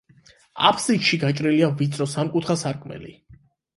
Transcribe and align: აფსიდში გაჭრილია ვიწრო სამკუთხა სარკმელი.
აფსიდში 0.69 1.19
გაჭრილია 1.25 1.69
ვიწრო 1.81 2.09
სამკუთხა 2.15 2.57
სარკმელი. 2.63 3.15